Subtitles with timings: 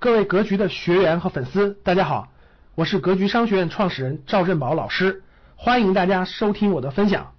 [0.00, 2.32] 各位格局的学员和粉丝，大家好，
[2.76, 5.24] 我是格局商学院创始人赵振宝老师，
[5.56, 7.34] 欢迎大家收听我的分享。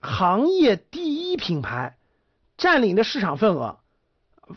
[0.00, 1.98] 行业第一品牌
[2.56, 3.80] 占领的市场份额，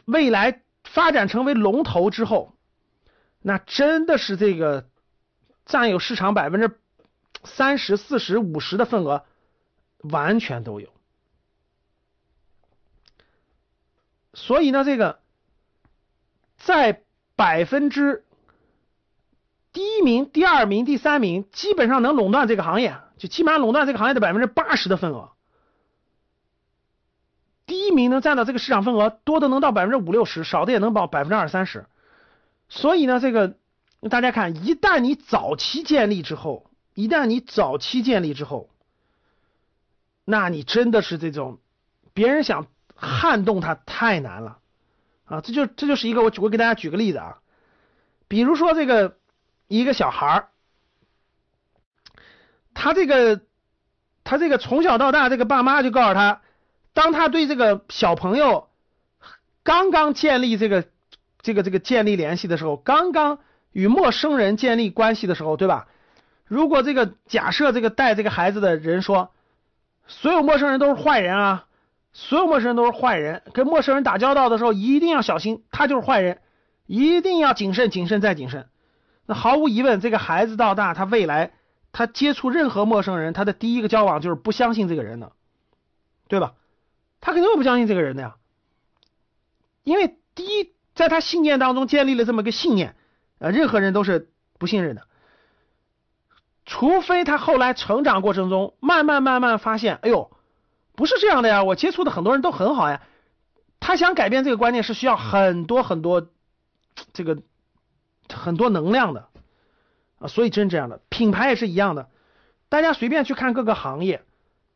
[0.06, 2.56] 未来发展成为龙头之后，
[3.42, 4.88] 那真的是这个
[5.66, 6.80] 占有市场百分之
[7.44, 9.26] 三十四十五十的份额，
[9.98, 10.88] 完全都有。
[14.34, 15.20] 所以呢，这个。
[16.70, 17.02] 在
[17.36, 18.24] 百分之
[19.74, 25.32] 第一名、第二名、第三名，基本上能垄断这个行业，就基本上垄断这个行业的百分之八十的份额。
[27.66, 31.88] 第一名能占到这个市场份额，多的能到百分之五六十，少的也能保百分之二三十。
[32.68, 33.56] 所以呢，这个
[34.12, 38.70] 大家看，一旦你早期建立之后，一旦你早期建立之后，
[40.24, 41.58] 那你真的是这种
[42.14, 44.60] 别人想撼动它太难了。
[45.30, 47.38] 啊，这就这就是一个我我给大家举个例子啊，
[48.28, 49.18] 比如说这个
[49.68, 50.50] 一个小孩儿，
[52.74, 53.42] 他这个
[54.24, 56.42] 他这个从小到大，这个爸妈就告诉他，
[56.94, 58.70] 当他对这个小朋友
[59.62, 60.86] 刚刚建立这个
[61.44, 63.40] 这个这个建立联系的时候，刚刚
[63.72, 65.88] 与陌生人建立关系的时候，对吧？
[66.46, 69.32] 如果这个假设这个带这个孩子的人说，
[70.08, 71.66] 所有陌生人都是坏人啊。
[72.22, 76.42] 所有陌生人都是坏人，跟陌生人打交道的时候一定要小心，他就是坏人，
[76.86, 78.68] 一定要谨慎、谨慎再谨慎。
[79.26, 81.54] 那毫无疑问，这个孩子到大，他未来
[81.94, 85.32] 他接触任何陌生人，他的第一个交往就是不相信这个人的，
[86.28, 86.56] 对吧？
[87.22, 88.36] 他肯定会不相信这个人的呀，
[89.86, 92.96] 因为第一，在他信念当中建立了这么个信念，
[93.40, 95.04] 呃，任何人都是不信任的，
[96.66, 100.30] 除非他后来成长过程中慢慢慢慢发现，哎呦。
[101.00, 103.02] 不是这样的呀，我接触的很多人都很好呀。
[103.80, 106.28] 他想改变这个观念是需要很多很多
[107.14, 107.38] 这个
[108.34, 109.30] 很多能量的
[110.20, 112.10] 啊，所以真这样的品牌也是一样的。
[112.68, 114.24] 大家随便去看各个行业，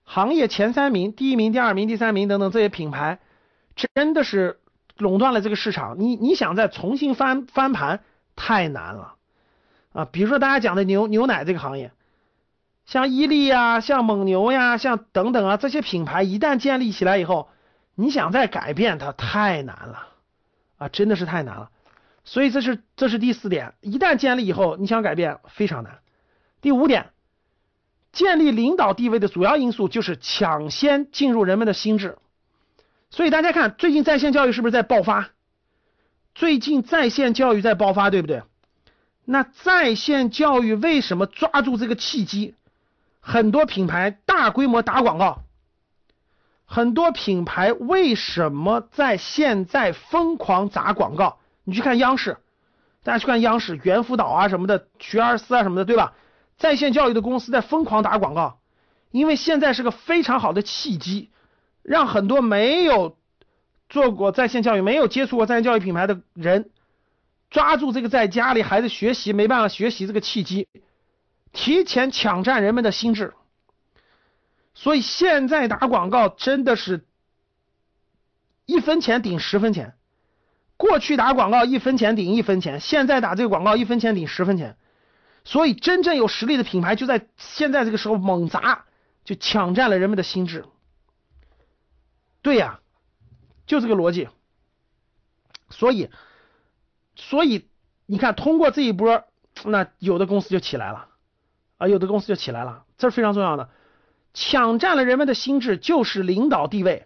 [0.06, 3.20] 行业前三名、第一名、第二名、第三名等等这些品牌，
[3.94, 4.62] 真的是
[4.96, 6.00] 垄断了这个市场。
[6.00, 8.00] 你你想再重新翻翻盘
[8.38, 9.16] 太难了
[9.92, 10.06] 啊！
[10.06, 11.92] 比如说大家讲的牛牛奶这个行业。
[12.86, 17.50] 像伊利呀，像蒙牛呀，像等等啊，这些品牌一旦建立起来以后，
[17.96, 20.08] 你想再改变它太难了
[20.78, 21.70] 啊，真的是太难了。
[22.26, 26.00] 所以这是这是第四点，一旦建立以后，你想改变非常难。
[26.62, 27.12] 第五点，
[28.12, 32.18] 建立领导地位的主要因素就是抢先进入人们的心智。
[33.10, 35.30] 所以大家看，最近在线教育是不是在爆发？
[36.36, 38.44] 最近在线教育在爆发，对不对？
[39.26, 42.56] 那在线教育为什么抓住这个契机？
[43.26, 45.44] 很多品牌大规模打广告，
[46.66, 51.40] 很多品牌为什么在现在疯狂砸广告？
[51.64, 52.38] 你去看央视，
[53.02, 56.14] 大家去看央视，猿辅导啊什么的，学而思啊什么的，对吧？
[56.58, 58.60] 在线教育的公司在疯狂打广告，
[59.10, 61.32] 因为现在是个非常好的契机，
[61.82, 63.18] 让很多没有
[63.88, 66.72] 做过在线教育、没有接触过在线教育品牌的人，
[67.50, 70.68] 抓住这个在家里孩子学习没办法学习这个契机。
[71.54, 73.34] 提前抢占人们的心智，
[74.74, 77.06] 所以现在打广告真的是
[78.66, 79.96] 一分钱顶十分钱。
[80.76, 84.76] 过去打广告一分钱顶一分钱，现在打这个广告一分钱顶十分钱。
[85.46, 88.86] 所以真正有实力的品牌就在现在这个时候猛砸，
[89.24, 90.66] 就抢占了人们的心智。
[92.42, 92.80] 对呀，
[93.68, 94.28] 就这个逻辑。
[95.70, 96.10] 所以，
[97.16, 97.70] 所以
[98.06, 99.24] 你看，通过这一波，
[99.64, 101.10] 那有的公司就起来了。
[101.84, 103.70] 啊，有的公司就起来了，这是非常重要的，
[104.34, 107.06] 抢占了人们的心智，就是领导地位，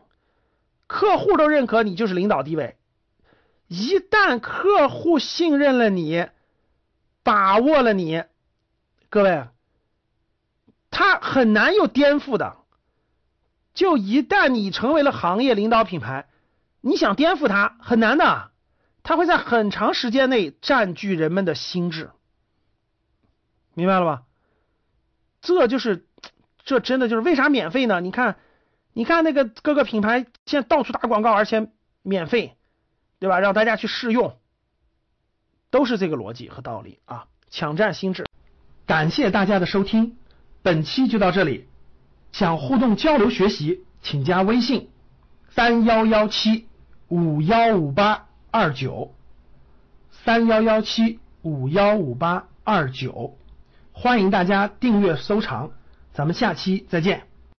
[0.86, 2.78] 客户都认可你就是领导地位，
[3.68, 6.28] 一旦客户信任了你，
[7.24, 8.24] 把握了你，
[9.10, 9.48] 各位，
[10.92, 12.58] 他很难有颠覆的，
[13.74, 16.30] 就一旦你成为了行业领导品牌，
[16.82, 18.52] 你想颠覆他很难的，
[19.02, 22.12] 他会在很长时间内占据人们的心智，
[23.74, 24.24] 明白了吧？
[25.56, 26.06] 这就是，
[26.66, 28.02] 这真的就是为啥免费呢？
[28.02, 28.36] 你看，
[28.92, 31.70] 你看那个各个品牌现在到处打广告，而且
[32.02, 32.58] 免费，
[33.20, 33.40] 对吧？
[33.40, 34.36] 让大家去试用，
[35.70, 37.26] 都是这个逻辑和道理啊！
[37.50, 38.26] 抢占心智。
[38.86, 40.18] 感谢大家的收听，
[40.62, 41.68] 本期就到这里。
[42.34, 44.90] 想互动交流学习，请加微信
[45.50, 46.68] 三幺幺七
[47.08, 49.16] 五幺五八二九
[50.12, 53.38] 三幺幺七五幺五八二九。
[54.00, 55.72] 欢迎大家订阅收藏，
[56.14, 57.24] 咱们下期再见。